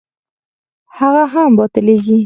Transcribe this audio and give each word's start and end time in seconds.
هغه 0.97 1.23
هم 1.33 1.49
باطلېږي. 1.57 2.17